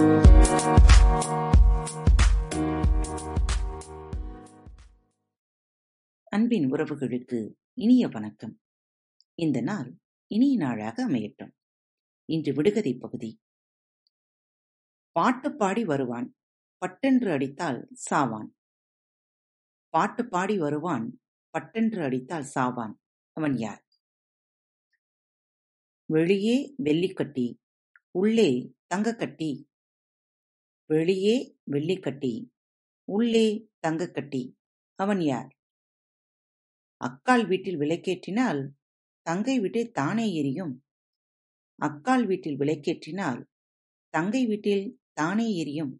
[0.00, 0.22] அன்பின்
[6.72, 8.60] உறவுகளுக்கு இனிய வணக்கம்.
[9.34, 11.50] இந்த நாள் இனிய நாளாக அமையட்டும்.
[12.24, 13.42] இன்று விடுகதை பகுதி.
[15.12, 16.36] பாட்டு பாடி வருவான்
[16.78, 18.48] பட்டென்று அடித்தால் சாவான்.
[19.88, 22.94] பாட்டு பாடி வருவான் பட்டென்று அடித்தால் சாவான்.
[23.32, 23.86] அவன் யார்?
[26.04, 27.58] வெளியே வெள்ளிக்கட்டி
[28.10, 29.68] உள்ளே தங்கக்கட்டி
[30.90, 31.34] வெளியே
[31.70, 32.48] வெள்ளிக்கட்டி
[33.04, 33.46] உள்ளே
[33.86, 34.40] தங்கக்கட்டி
[34.98, 35.50] அவன் யார்?
[37.00, 38.60] அக்காள் வீட்டில் விளக்கேற்றினால்
[39.26, 40.84] தங்கை வீட்டில் தானே எரியும்?
[41.78, 43.40] அக்காள் வீட்டில் விளக்கேற்றினால்
[44.14, 45.92] தங்கை வீட்டில் தானே எரியும்?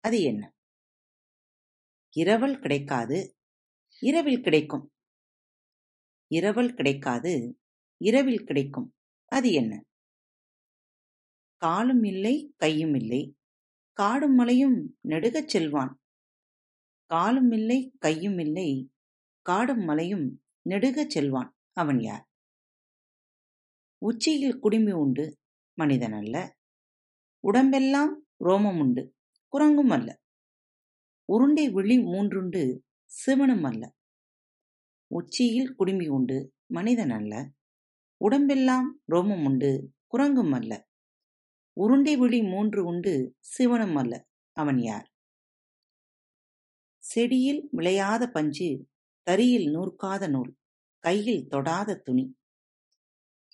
[0.00, 0.42] அது என்ன?
[2.16, 3.36] இரவல் கிடைக்காது
[4.02, 4.92] இரவில் கிடைக்கும்.
[6.30, 7.58] இரவல் கிடைக்காது
[8.00, 8.94] இரவில் கிடைக்கும்.
[9.32, 9.82] அது என்ன?
[11.62, 13.22] காலும் இல்லை கையும் இல்லை.
[13.96, 15.92] காடும் மலையும் நெடுகச் செல்வான்.
[17.10, 18.90] காலும் இல்லை கையும் இல்லை
[19.42, 21.50] காடும் மலையும் நெடுகச் செல்வான்.
[21.72, 22.24] அவன் யார்?
[24.02, 25.38] உச்சியில் குடுமி உண்டு
[25.78, 26.56] மனிதன் அல்ல.
[27.40, 28.12] உடம்பெல்லாம்
[28.44, 29.14] ரோமம் உண்டு
[29.52, 30.10] குரங்கும் அல்ல.
[31.28, 32.62] உருண்டை விழி மூன்றுண்டு
[33.04, 33.84] சிவனும் அல்ல.
[35.10, 37.34] உச்சியில் குடுமி உண்டு மனிதன் அல்ல.
[38.20, 39.70] உடம்பெல்லாம் ரோமம் உண்டு
[40.12, 40.72] குரங்கும் அல்ல.
[41.76, 44.14] உருண்டை விழி மூன்று உண்டு சிவனும் அல்ல
[44.56, 45.06] அவன் யார்?
[47.04, 48.68] செடியில் விளையாத பஞ்சு
[49.26, 50.52] தரியில் நூற்காத நூல்
[51.04, 52.24] கையில் தொடாத துணி.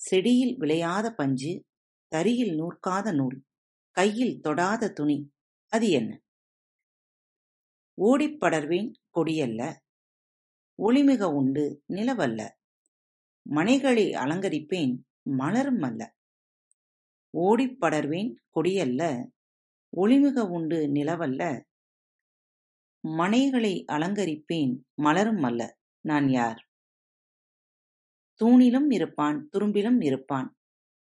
[0.00, 1.52] செடியில் விளையாத பஞ்சு
[2.08, 3.38] தரியில் நூற்காத நூல்
[3.96, 5.18] கையில் தொடாத துணி
[5.72, 6.10] அது என்ன?
[7.98, 9.62] ஓடிப்படர்வேன் கொடியல்ல
[10.78, 12.40] ஒளிமிக உண்டு நிலவல்ல
[13.46, 14.94] மனைகளை அலங்கரிப்பேன்
[15.38, 16.02] மலரும் அல்ல.
[17.34, 19.02] ஓடிப் படர்வேன் கொடியல்ல
[19.92, 21.42] ஒளிமிக உண்டு நிலவல்ல
[23.04, 25.62] மனைகளை அலங்கரிப்பேன் மலரும் அல்ல
[26.04, 26.60] நான் யார்?
[28.40, 30.48] தூணிலும் இருப்பான் துரும்பிலும் இருப்பான்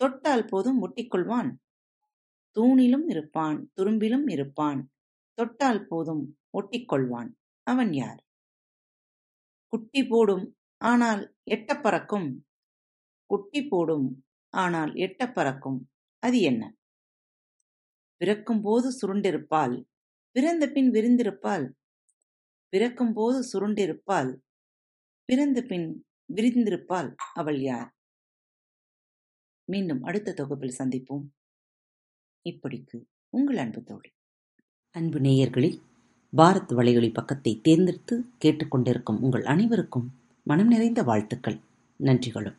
[0.00, 1.50] தொட்டால் போதும் ஒட்டிக்கொள்வான்
[2.56, 4.80] தூணிலும் இருப்பான் துரும்பிலும் இருப்பான்
[5.38, 7.30] தொட்டால் போதும் ஒட்டிக்கொள்வான்
[7.66, 8.20] அவன் யார்?
[9.72, 10.44] குட்டி போடும்
[10.80, 12.28] ஆனால் எட்ட பறக்கும்
[13.30, 14.08] குட்டி போடும்
[14.54, 15.78] ஆனால் எட்ட பறக்கும்
[16.24, 16.62] அது என்ன?
[18.16, 19.84] பிறக்கும்போது சுருண்டிருப்பால்
[20.30, 21.66] பிறந்த பின் விரிந்திருப்பால்
[22.68, 24.30] பிறக்கும்போது சுருண்டிருப்பால்
[25.24, 25.86] பிறந்த பின்
[26.34, 27.90] விரிந்திருப்பால் அவள் யார்?
[29.64, 31.26] மீண்டும் அடுத்த தொகுப்பில் சந்திப்போம்.
[32.44, 32.98] இப்படிக்கு
[33.28, 34.10] உங்கள் அன்பு தோழி.
[34.90, 35.78] அன்பு நேயர்களில்
[36.36, 40.08] பாரத் வலையொலி பக்கத்தை தேர்ந்தெடுத்து கேட்டுக்கொண்டிருக்கும் உங்கள் அனைவருக்கும்
[40.46, 41.58] மனம் நிறைந்த வாழ்த்துக்கள்.
[42.00, 42.58] நன்றிகளும்.